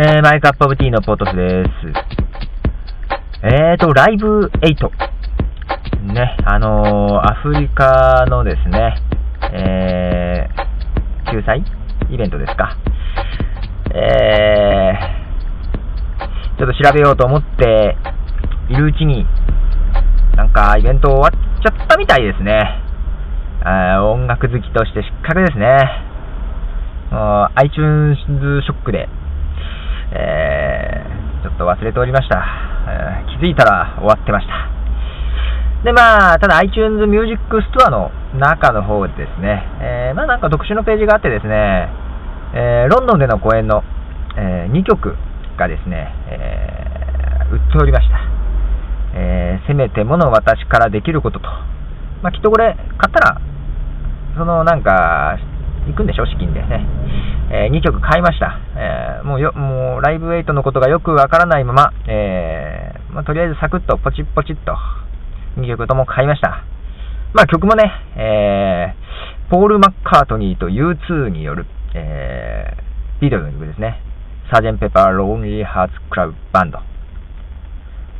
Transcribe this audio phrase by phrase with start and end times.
[0.00, 1.70] えー、マイクアップオブティーのポートスです。
[3.42, 6.12] えーと、ライブ8。
[6.14, 8.94] ね、あのー、アフリカのですね、
[9.52, 11.64] えー、救済
[12.10, 12.76] イベントですか。
[13.92, 17.96] えー、ちょっと調べようと思って
[18.68, 19.26] いるうちに、
[20.36, 22.84] なんかイベント終わっちゃったみたいですね。
[23.64, 25.76] あ音楽好きとして失格ですね。
[27.56, 28.16] iTunes
[28.62, 29.08] ショックで、
[31.58, 32.38] と忘れておりました。
[32.88, 34.78] えー、気づいたら終わってました。
[35.84, 37.38] で、まあ、ただ iTunes Music
[37.74, 41.90] Store の中の方でですね、えー、まあなんか特殊のページがあってですね、
[42.54, 43.82] えー、ロンドンでの公演の、
[44.36, 45.14] え、2曲
[45.58, 48.18] がですね、えー、売っておりました。
[49.14, 51.48] え、せめてもの私からできることと。
[52.22, 53.40] まあ、きっとこれ、買ったら、
[54.36, 55.38] そのなんか、
[55.88, 56.86] 行くんでしょ、資金でね。
[57.50, 58.60] えー、2曲買いました。
[58.76, 64.76] えー、もうよ、もう、ライブウェイトのことがよくわからないまま、えー、まあ、とりあえずサクッとポチッポチッと、
[65.56, 66.62] 2曲とも買いました。
[67.32, 74.02] まあ、曲もね、えー、ポール・マッカートニーと U2 による、えー、ビデオの曲ですね。
[74.52, 76.78] サージェン・ペパー・ローンリー・ハーツ・クラブ・バンド。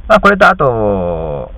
[0.09, 1.53] まあ、これとあと、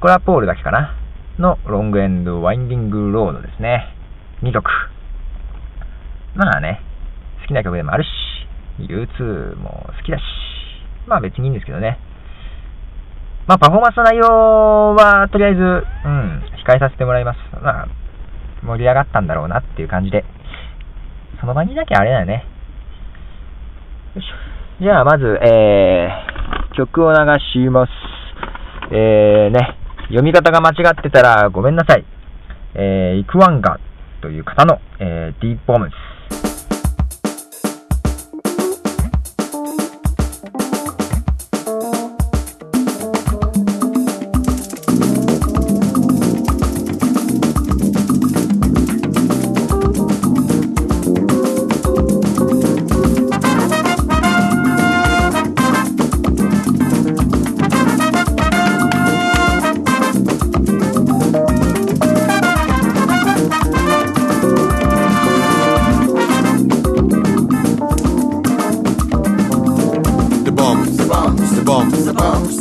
[0.00, 0.94] これはポールだけかな。
[1.38, 3.88] のロングエンド・ワインディング・ロードですね。
[4.42, 4.70] 2曲。
[6.34, 6.80] まあね、
[7.42, 8.08] 好きな曲でもあるし、
[8.80, 10.22] U2 も好きだし、
[11.06, 11.98] まあ別にいいんですけどね。
[13.46, 17.38] まあパフォーマンスの内容はとりあえず、うん、控えさせてもらいます。
[17.62, 17.88] まあ、
[18.64, 20.24] 盛り上がったんだろうなっていう感じで、
[21.40, 22.44] その場にいなきゃあれだよね。
[24.14, 24.82] よいしょ。
[24.82, 27.18] じゃあまず、えー、曲を流
[27.52, 27.90] します。
[28.90, 29.76] えーね、
[30.08, 32.04] 読み方が間違ってたらごめんなさい。
[32.74, 33.78] えー、イクワンガ
[34.20, 36.13] という方の、えー、ディープボムス。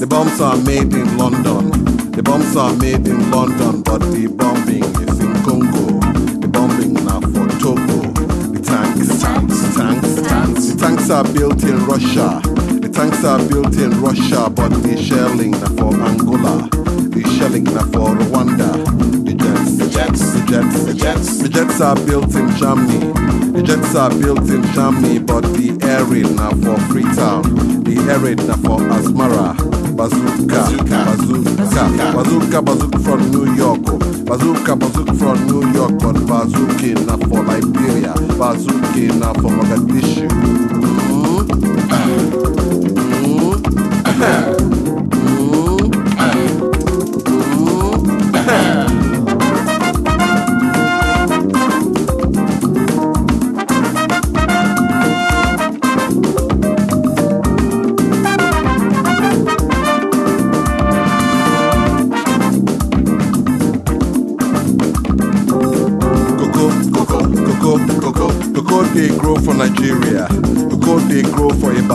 [0.04, 2.12] The bombs are made in London.
[2.12, 5.98] The bombs are made in London, but the bombing is in Congo.
[6.42, 8.12] The bombing now for Togo.
[8.52, 10.66] The tanks, tanks, tanks, tanks.
[10.68, 12.42] The tanks are built in Russia.
[12.84, 16.68] The tanks are built in Russia, but the shelling now for Angola.
[17.08, 18.84] The shelling now for Rwanda.
[19.24, 21.38] The jets, the jets, the jets, the jets.
[21.38, 23.08] The jets are built in Germany.
[23.56, 27.44] The jets are built in Germany, but the air raid now for Freetown.
[27.86, 30.62] The air raid now for Asmara bazooka,
[31.06, 33.98] bazooka, bazooka, bazooka from New York, oh.
[34.26, 40.33] bazooka, bazooka from New York, but bazooka not for Liberia, bazooka not for Mogadishu.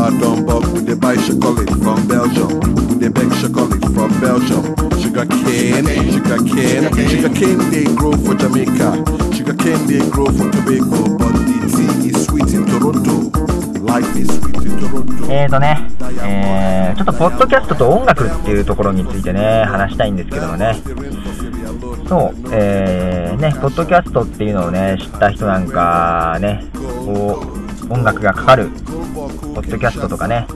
[0.09, 2.61] Ibadan, but we they buy chocolate from Belgium.
[2.89, 4.65] We they beg chocolate from Belgium.
[4.97, 9.05] Sugar cane, sugar cane, sugar cane they grow for Jamaica.
[9.37, 13.29] Sugar cane they grow for Tobago, but the tea is sweet in Toronto.
[13.85, 15.31] Life is sweet in Toronto.
[15.31, 15.91] えーとね、
[16.23, 20.75] えー、ちょっとポッドキャストと音楽っていうところについてね、話したいんですけどもね。
[22.09, 26.65] そう、えー、ね、ポッドキャストっていうのをね、知った人なんかね、
[27.05, 27.45] こ
[27.91, 28.71] う、音楽がかかる、
[29.59, 30.47] ポッドキャストとかね、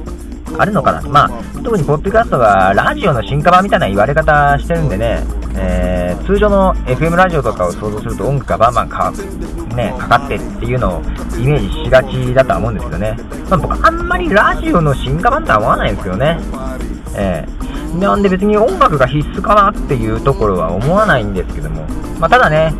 [0.56, 1.30] あるのかなまあ、
[1.64, 5.24] 特にポッドキャストがラジオの進化版みたいな言われ方してるんでね、
[5.56, 9.12] えー、通常の FM ラジオとかを想像すると音楽がバンバンか,、
[9.74, 11.02] ね、かかってっていうのを
[11.36, 13.16] イメージしがちだとは思うんですけどね。
[13.50, 16.38] まあ、僕あんまりラジオの進化版とは思わないんですけどね。
[17.16, 17.62] えー
[17.98, 21.82] なんで別に音楽が必須かなっていうところは思わないんですけども、
[22.18, 22.72] まあ、ただね、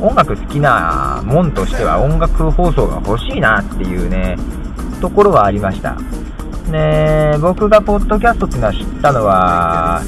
[0.00, 4.36] 音楽好きなもんとしては音楽放送が欲しいなっていうね、
[5.00, 5.96] ところはありました。
[6.70, 10.02] ね僕がポッドキャストっていうのは知ったのは、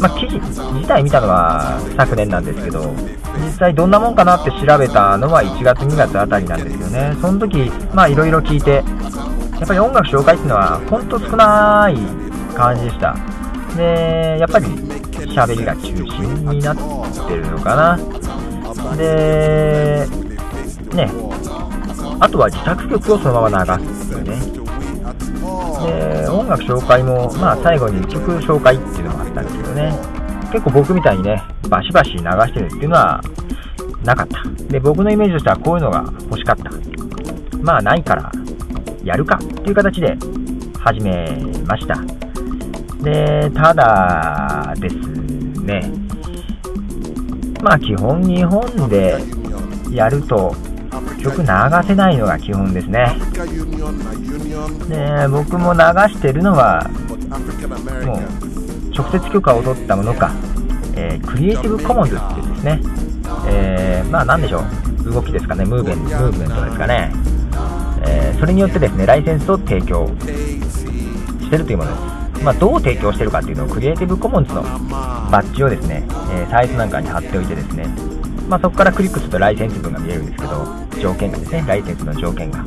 [0.00, 0.38] まあ、記事
[0.74, 2.94] 自体見たのは昨年なんですけど、
[3.38, 7.14] 実際どんなもんかなって調べたのは1月、2月あたりなんですよね。
[7.20, 8.82] その時、まあいろいろ聞いて、
[9.58, 11.96] やっぱり音楽紹介っていうのは本当少ない
[12.54, 13.16] 感じでした。
[13.76, 14.66] で、やっぱり
[15.34, 17.98] 喋りが中心になってるのかな。
[18.96, 20.06] で、
[20.94, 21.10] ね、
[22.18, 24.36] あとは自作曲をそのまま流すっていうね。
[25.86, 29.94] で、音楽紹介も、まあ最後に曲紹介っていうのがあったんですけどね。
[30.52, 33.20] 結構僕みたいにね、バシバシ流してるっていうのは
[34.04, 34.42] なかった。
[34.72, 36.70] で、僕のイメージとしてはこういうのが欲しかった。
[37.62, 38.30] まあないから
[39.04, 40.16] やるかっていう形で
[40.78, 41.28] 始め
[41.66, 41.96] ました。
[43.02, 44.94] で、ただです
[45.62, 45.92] ね、
[47.62, 49.16] まあ基本日本で
[49.90, 50.54] やると
[51.18, 51.48] 曲流
[51.86, 53.16] せないのが基本ですね。
[54.88, 55.80] で、僕も流
[56.12, 56.88] してるのは、
[58.04, 60.30] もう直接許可を取ったものか、
[60.94, 62.80] えー、クリエイティブコモンズっていうですね、
[63.48, 64.62] えー、まあ何でしょ
[65.04, 67.12] う、動きですかね、ムーブメンムーブメントですかね、
[68.06, 72.16] えー、それによってですね、ライセンスを提供してるというものです。
[72.42, 77.86] まあ、どう提供してるかっていうのをクリエイティブコモンズのバッジをですね、え、サイズなんかに貼っておいてですね、
[78.48, 80.66] まあ、そこからクリックするとライセンス文が見えるんですけど、
[81.00, 82.64] 条件がですね、ライセンスの条件が。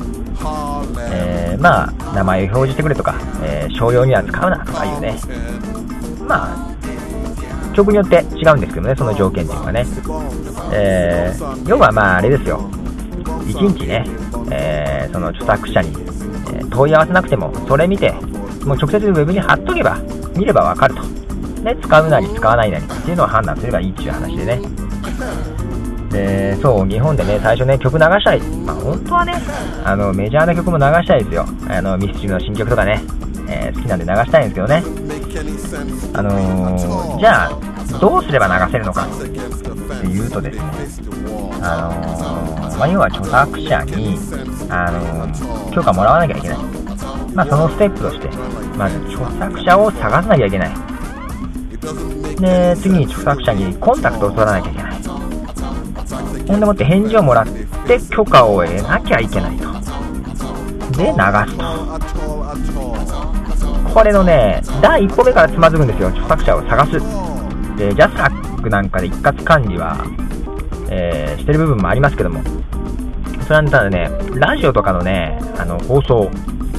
[1.12, 5.16] えー、まあ、名前を表示してくれとか、えー、商用には使うなとかいうね、
[6.26, 9.86] まあ、曲によって違うんですけどね、その条件っていうのはね。
[10.72, 12.58] えー、要はまあ、あれですよ。
[13.44, 14.04] 1日ね、
[14.50, 15.92] えー、その著作者に、
[16.54, 18.12] え問い合わせなくても、それ見て、
[18.64, 19.98] もう直接ウェブに貼っとけば、
[20.36, 21.02] 見ればわかると。
[21.62, 24.60] ね、使うなり使わないなりっていうのを判断すればいいっていう話でね。
[26.10, 28.40] で、そう、日本でね、最初ね、曲流したい。
[28.40, 29.34] まあ、本当はね、
[29.84, 31.46] あの、メジャーな曲も流したいですよ。
[31.68, 33.00] あの、ミスチルの新曲とかね、
[33.48, 34.82] えー、好きなんで流したいんですけどね。
[36.12, 40.64] あのー、じゃあ、どうすれば流せるのかっていうとですね、
[41.62, 44.18] あのー、まあ、要は著作者に、
[44.68, 46.58] あの許可もらわなきゃいけない。
[47.34, 48.28] まあ、そのステップとして、
[48.76, 50.70] まず著作者を探さなきゃいけない。
[52.40, 55.09] で、次に著作者にコンタクトを取らなきゃいけない。
[56.46, 57.46] ほんでもって返事をもらっ
[57.86, 59.70] て許可を得なきゃいけないと。
[60.96, 61.12] で、流
[61.50, 61.64] すと。
[63.94, 66.08] これのね、第一歩目からつまずくんですよ。
[66.08, 66.92] 著作者を探す。
[67.76, 69.96] で、 JASRACなんかで一括管理は、
[70.90, 72.42] えー、してる部分もありますけども、
[73.46, 76.30] それはただね、ラジオとかのね、あの、放送、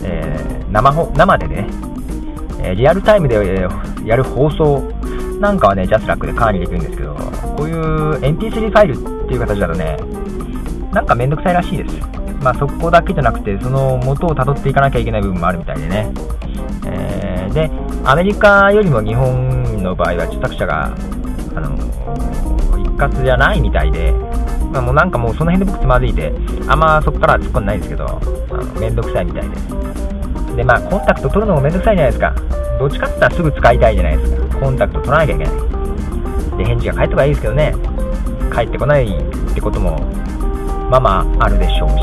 [0.03, 1.68] えー、生生でね、
[2.63, 3.68] えリアルタイムで
[4.06, 4.92] やる放送
[5.39, 7.15] なんかはね、 JASRACで管理できるんですけど、
[7.62, 8.94] こういう MP3 ファイル
[9.25, 9.96] っていう形だとね、
[10.92, 11.96] なんかめんどくさいらしいです。
[12.42, 16.12] まあそこだけじゃなくて、その元を辿っていかなきゃいけない部分もあるみたいでね。
[16.88, 17.69] えー、で、
[18.04, 20.86] アメリカよりも日本の場合は著作者が、
[21.56, 21.78] あの、
[22.80, 24.12] 一括じゃないみたいで、
[24.72, 26.34] まあ、もうなんかもうその辺で僕つまずいて、
[26.68, 30.56] あんまそこからは突っ込んでないですけど、あのめんどくさいみたいです。
[30.56, 32.34] で、まあコンタクト取るのもめんどくさいじゃないですか。
[32.80, 34.58] どっちかって言ったらすぐ使いたいじゃないですか。
[34.58, 35.81] コンタクト取らなきゃいけない。
[36.57, 37.75] で、返事が返ってこないいですけどね。
[38.53, 40.00] 帰ってこないってことも、
[40.89, 41.95] まあまああるでしょうし。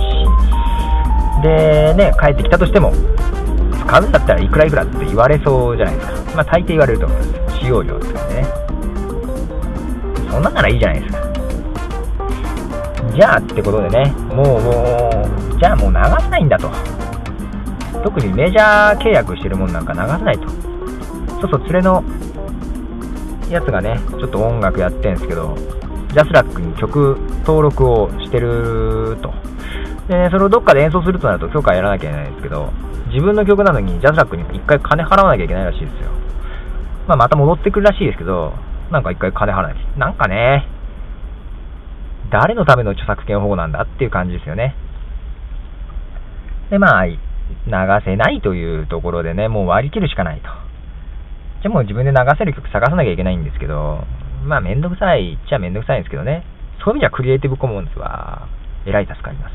[1.42, 2.92] で、ね、帰ってきたとしても、
[3.86, 6.36] 使うんだったらいくらいくらって言われそうじゃないですか。
[6.36, 7.58] まあ大抵言われると思います。
[7.60, 8.46] 使用料とかね。
[10.30, 11.28] そんなんならいいじゃないですか。
[13.14, 16.70] じゃあってことでね、もう、もう、じゃあもう流さないんだと。
[18.05, 20.48] 特にメジャー契約してるもんなんか流さないと。
[21.40, 22.05] そうそう、連れの
[23.50, 25.56] やつがね、ちょっと音楽やってんすけど、
[26.12, 29.32] JASRACに曲登録をしてると。
[30.08, 32.72] で、それをどっかで演奏するとなると許可やらなきゃいけないんですけど、
[33.08, 36.10] 自分の曲なのに JASRACに一回金払わなきゃいけないらしいですよ。
[37.06, 38.52] まあ、また戻ってくるらしいですけど、
[38.90, 39.98] なんか一回金払わなきゃ。
[39.98, 40.67] なんかね、
[42.31, 44.74] 誰のための著作権保護なんだっていう感じですよね。
[46.70, 47.17] で、まあ、流
[48.05, 50.68] せないというところでね、もう割り切るしかないと。
[51.62, 54.05] じゃあもう自分で流せる曲探さなきゃいけないんですけど、
[54.46, 56.44] まあめんどくさいっちゃめんどくさいんですけどね。
[56.84, 58.48] そういう意味ではクリエイティブコモンズは、
[58.86, 59.53] えらい助かります。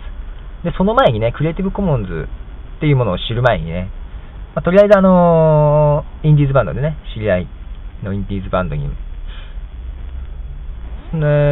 [0.63, 2.27] で、その前にね、クリエイティブコモンズ
[2.77, 3.89] っていうものを知る前にね、
[4.55, 7.47] まあ、とりあえずあのー、インディーズバンドでね、知り合い
[8.03, 8.91] のインディーズバンドに、ね、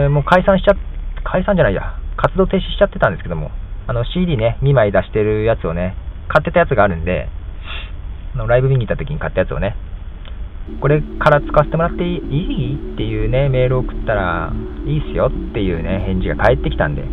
[0.09, 0.75] もう解散しちゃ、
[1.23, 3.49] 解散じゃないや、活動停止しちゃってたんですけども、
[3.87, 5.95] あの CD ね、2枚出してるやつをね、
[6.27, 7.27] 買ってたやつがあるんで、
[8.35, 9.75] あのライブ見に行った時に買ったやつをね、
[10.79, 12.93] これから使わせてもらっていい？
[12.93, 14.53] っていうね、メールを送ったら、
[14.85, 17.03] いいっすよっていうね、返事が返ってきたんで、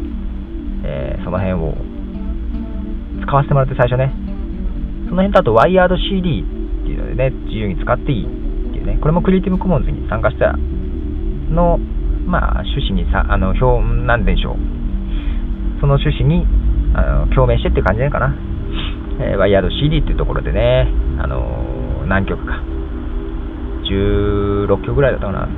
[0.84, 1.74] えー、その辺を
[3.22, 4.12] 使わせてもらって最初ね、
[5.08, 11.78] その辺とあとワイヤード CD っていうのでね、自由に使っていいっていうね、これもクリエイティブコモンズに参加したの、
[12.26, 14.56] まあ、趣旨にさ、あの、表、なんでしょう。
[15.80, 16.46] その趣旨に、
[16.94, 18.34] あの、共鳴してっていう感じなのかな。
[19.20, 20.86] えー、ワイヤード CD っていうところでね、
[21.18, 22.62] あの何曲か。
[23.88, 25.48] 16曲ぐらいだったかな。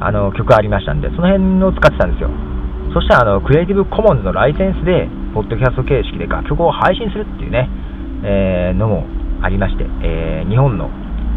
[0.00, 2.30] あの、曲ありましたんで、その辺を使ってたんですよ。
[2.94, 7.68] そしたら、あの、クリエイティブコモンズのライセンスで、ポッドキャスト形式で楽曲を配信するっていうね、
[8.24, 9.04] えー、のも
[9.42, 10.90] ありまして、えー、日本の、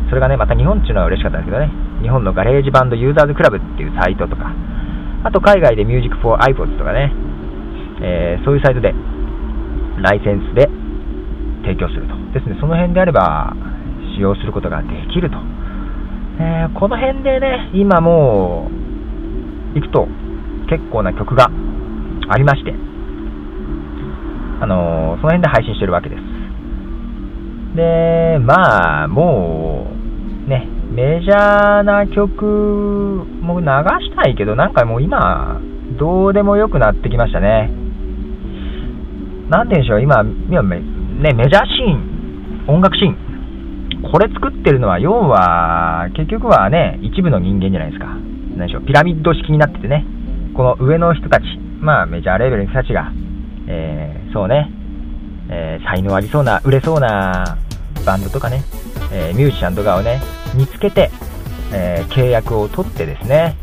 [0.09, 1.69] それがね、また日本っていうのは嬉しかったんですけどね、
[2.01, 4.53] 日本の GarageBandユーザーズクラブっていうサイトとか、
[5.23, 7.13] あと海外で Music for iPods とかね、
[8.01, 8.93] えー、そういうサイトで、
[10.01, 10.65] ライセンスで
[11.61, 12.15] 提供すると。
[12.33, 13.53] ですね、その辺であれば、
[14.15, 15.38] 使用することができると。
[16.41, 18.67] えー、この辺でね、今も
[19.75, 20.07] う、行くと、
[20.69, 21.51] 結構な曲が
[22.29, 22.74] ありまして、
[24.62, 26.21] あのー、その辺で配信してるわけです。
[27.75, 29.86] で、まあ、も
[30.48, 35.62] う、ね、メジャーな曲も流したいけど、なんかもう今、
[36.00, 37.69] どうでもよくなってきましたね。
[39.50, 40.81] なんて言うんでしょう、今、今ね、
[41.33, 43.30] メジャーシーン、音楽シーン、
[44.03, 48.08] これ作ってるのは、要は、結局はね、一部の人間じゃないですか。
[48.58, 50.05] 何でしょう、ピラミッド式になっててね、
[50.55, 51.43] この上の人たち、
[51.79, 53.12] まあメジャーレベルの人たちが、
[53.67, 54.72] えー、そうね、
[55.50, 57.58] えー、才能ありそうな、売れそうな
[58.05, 58.63] バンドとかね、
[59.12, 60.22] えー、ミュージシャンとかをね、
[60.55, 61.10] 見つけて、
[61.74, 63.55] え契約を取ってですね、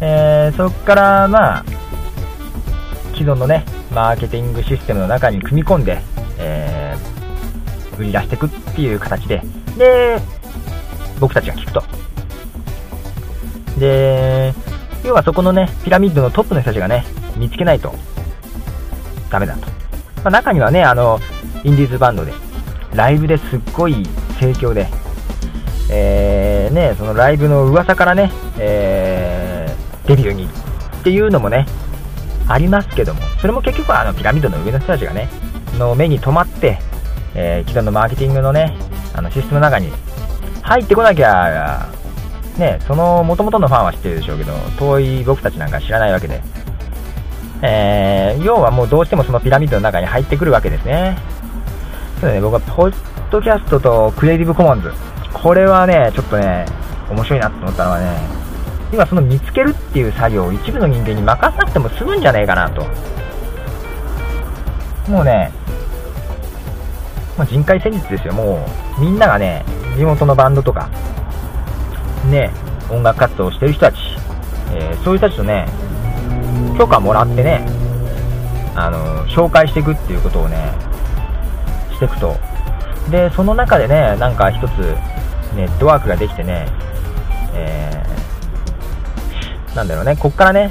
[0.00, 1.64] えそこからまあ、
[3.14, 5.98] 既存のね、マーケティングシステムの中に組み込んで、
[6.38, 6.94] え
[7.98, 9.42] 売り出していくっていう形で、
[9.76, 10.18] で、
[11.20, 11.82] 僕たちが聞くと。
[13.78, 14.52] で、
[15.04, 17.04] 要はそこのね、ピラミッドのトップの人たちがね、
[17.36, 17.94] 見つけないと
[19.30, 19.66] ダメだと。
[20.22, 21.20] まあ、中にはね、あの、
[21.64, 22.32] インディーズバンドで、
[22.94, 24.06] ライブですっごい
[24.38, 24.88] 盛況で、
[25.90, 30.48] えー、ね、そのライブの噂からね、えー、デビューにっ
[31.02, 31.66] ていうのもね、
[32.48, 35.28] ありますけども、それも結局はあのピラミッドの上の人たちがね、
[35.78, 36.78] の目に留まって、
[37.34, 38.76] えー、既存のマーケティングのね、
[39.14, 39.90] あのシステムの中に
[40.62, 41.88] 入ってこなきゃ、
[42.58, 46.42] ね、その元々のファンは知ってるでしょうけど、遠い僕たちなんか知らないわけで、
[47.62, 51.18] えー、要はもうどうしてもそのピラミッドの中に入ってくるわけですね。
[52.20, 52.94] そうね、僕はポッ
[53.30, 54.92] ドキャストとクリエイティブコモンズ、
[55.32, 56.66] これはね、ちょっとね、
[57.10, 58.16] 面白いなと思ったのはね、
[58.92, 62.86] 今その見つけるっていう作業を一部の人間に任さなくても済むんじゃねえかなと。
[65.10, 65.50] もうね、
[67.42, 68.64] もう人海戦術ですよ、も
[68.96, 69.64] うみんながね、
[69.96, 70.88] 地元のバンドとか、
[72.30, 72.52] ね、
[72.88, 73.96] 音楽活動をしてる人たち、
[74.72, 75.66] えー、そういう人たちとね、
[76.78, 77.66] 許可もらってね、
[78.76, 80.72] あの、紹介していくっていうことをね、
[81.92, 82.36] していくと。
[83.10, 84.96] で、その中でね、なんか一つ、
[85.56, 86.68] ネットワークができてね、
[87.54, 90.70] えー、なんだろうね、こっからね、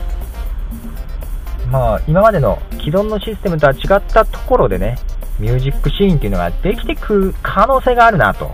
[1.70, 4.98] まあ、今までの既存のシステムとは違ったところでね、
[5.42, 8.52] ミュージックシーンっていうのができてくる可能性があるなと。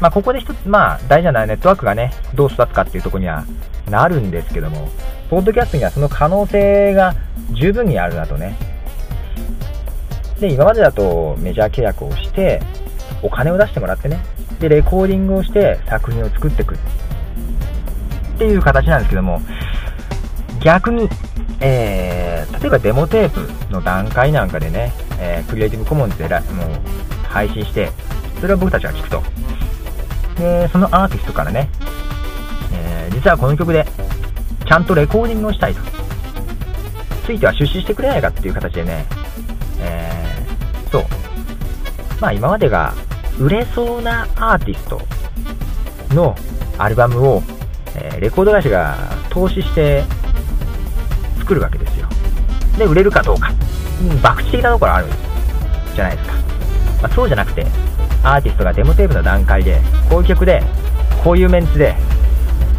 [0.00, 3.44] まあ、ここで一つ、まあ、大事なネットワークがね、どう育つかっていうところには
[3.90, 4.88] なるんですけども、
[5.28, 7.14] ポッドキャストにはその可能性が
[7.52, 8.56] 十分にあるなとね。
[10.38, 12.62] で、今までだとメジャー契約をして、
[13.22, 14.20] お金を出してもらってね、
[14.60, 16.78] で、レコーディングをして作品を作っていくっ
[18.38, 19.40] ていう形なんですけども、
[20.60, 21.08] 逆に、
[21.60, 26.40] えー、例えばデモテープの段階なんかでね、えー、クリエイティブコモンズでもう
[27.28, 27.90] 配信して、
[28.40, 29.22] それを僕たちが聞くと。
[30.38, 31.68] で、そのアーティストからね、
[32.72, 33.86] えー、実はこの曲で、
[34.66, 35.80] ちゃんとレコーディングをしたいと。
[37.24, 39.06] ついては出資してくれないかっていう形でね、
[39.80, 41.04] えー、そう。
[42.20, 42.94] まあ今までが
[43.38, 45.00] 売れそうなアーティスト
[46.14, 46.36] の
[46.78, 47.42] アルバムを、
[47.94, 48.96] えー、レコード会社が
[49.30, 50.04] 投資して
[51.38, 52.08] 作るわけですよ。
[52.78, 53.52] で、売れるかどうか。
[54.02, 55.06] うん、博打的なところある
[55.94, 56.34] じゃないですか。
[57.02, 57.66] まあ、そうじゃなくて、
[58.22, 60.62] アーティストがデモテープの段階で、こういう曲で、
[61.22, 61.94] こういうメンツで、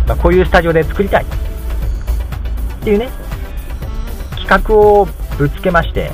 [0.07, 1.23] まあ、こういうスタジオで作りたい。
[1.23, 3.09] っていうね、
[4.37, 5.07] 企画を
[5.37, 6.11] ぶつけまして、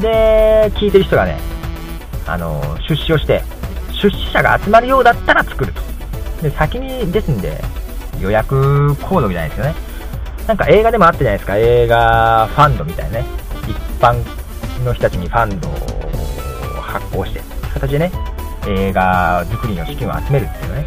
[0.00, 1.38] で、聞いてる人がね、
[2.26, 3.42] あの、出資をして、
[3.92, 5.80] 出資者が集まるようだったら作ると。
[6.42, 7.60] で、先にですんで、
[8.20, 9.74] 予約コードみたいですよね。
[10.46, 13.24] なんか映画でもあったじゃないですか、映画ファンドみたいなね。
[13.66, 14.22] 一般
[14.84, 15.72] の人たちにファンドを
[16.80, 17.40] 発行して、
[17.74, 18.12] 形でね、
[18.66, 20.86] 映画作りの資金を集めるっていうね、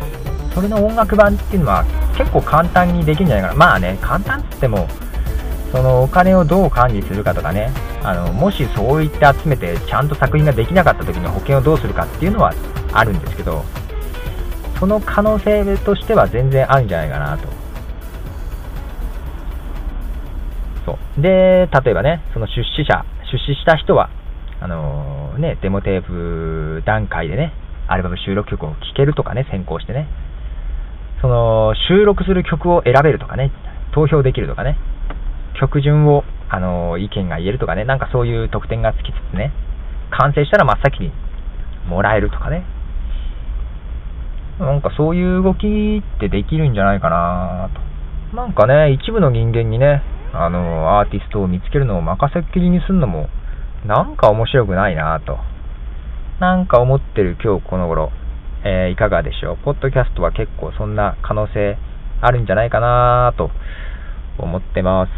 [0.54, 1.86] それの音楽版っていうのは
[2.18, 3.54] 結構簡単にできるんじゃないかな。
[3.56, 4.88] まあね、簡単って言っても、
[5.72, 7.72] そのお金をどう管理するかとかね、
[8.04, 12.54] あの、もしそういって集めてちゃんと作品ができなかった時に保険をどうするかっていうのは
[12.94, 13.64] あるんですけど、
[14.80, 17.48] その可能性としては全然あるんじゃないかなと。
[20.86, 21.22] そう。
[21.22, 24.10] で、例えばね、その出資者、出資した人は、
[24.60, 27.54] あのーね、デモテープ段階でね、
[27.88, 30.08] アルバム収録曲を聴けるとかね、先行してね、
[31.22, 33.52] その、収録する曲を選べるとかね、
[33.94, 34.78] 投票できるとかね、
[35.60, 39.52] 曲順を、あのー意見が言えるとかね、なんかそういう特典がつきつつね、
[40.12, 41.12] 完成したら真っ先に
[41.88, 42.66] もらえるとかね、
[44.60, 48.36] なんかそういう動きってできるんじゃないかなと。
[48.36, 53.30] なんかね、一部の人間にね、あの、アーティストを見つけるのを任せっきりにすんのも、
[53.86, 55.38] なんか面白くないなと。
[56.40, 58.12] なんか思ってる今日この頃、
[58.64, 59.58] えーいかがでしょう？
[59.58, 61.78] ポッドキャストは結構そんな可能性
[62.22, 63.52] あるんじゃないかなぁと
[64.38, 65.10] 思ってます。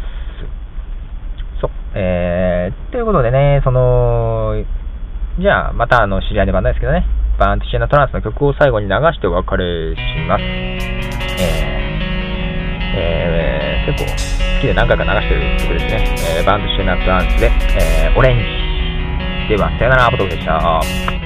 [1.60, 1.70] そう。
[1.94, 4.64] えー、ということでね、その、
[5.38, 7.06] じゃあ、またあの、知り合いでバンドですけどね、
[7.38, 10.42] バーンティシェナトランスの曲を最後に流してお別れします。
[10.42, 11.73] えー、
[12.96, 16.16] えー、結構好きで何回か流してる曲ですね。
[16.38, 19.48] えー、バンドシェナトランスで、えー、オレンジ。
[19.48, 21.23] では、さよなら、アボトでした。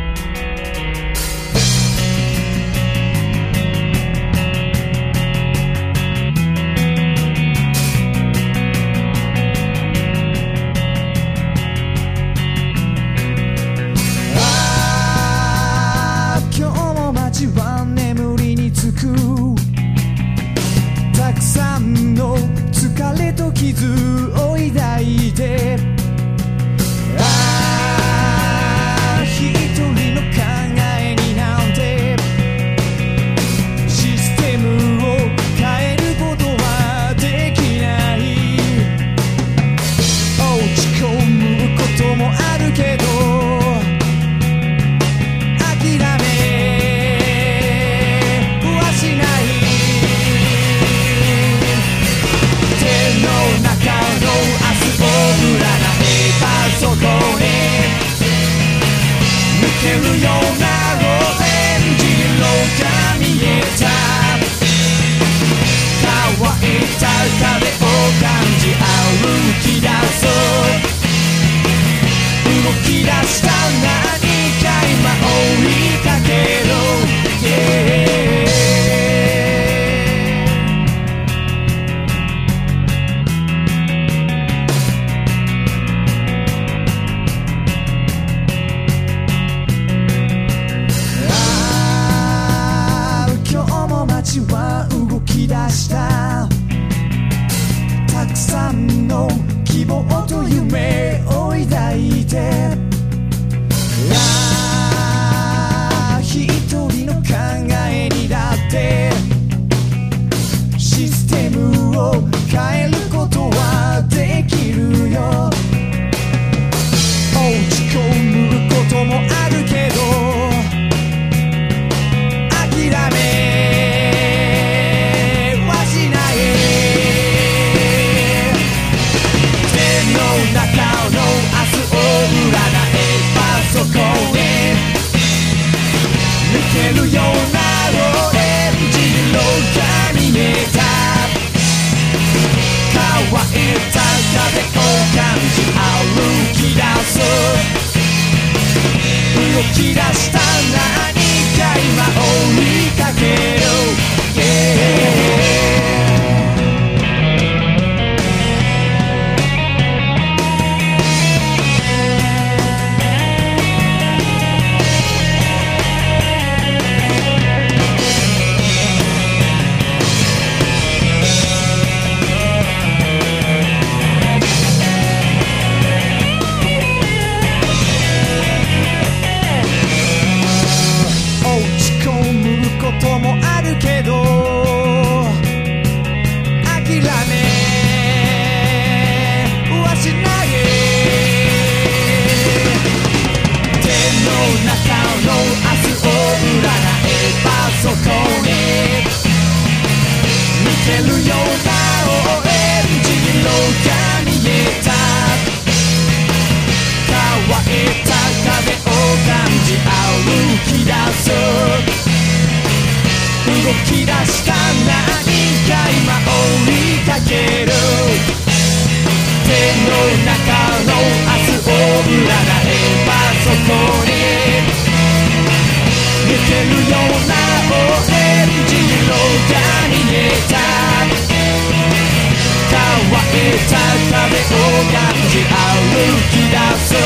[236.28, 236.96] き